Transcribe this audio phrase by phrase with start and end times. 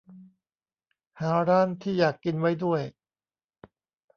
[1.21, 2.81] หาร้านที่อยากกินไว้ด้วย